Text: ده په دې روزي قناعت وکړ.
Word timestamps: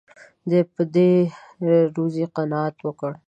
ده 0.49 0.59
په 0.73 0.83
دې 0.95 1.11
روزي 1.95 2.25
قناعت 2.35 2.77
وکړ. 2.83 3.11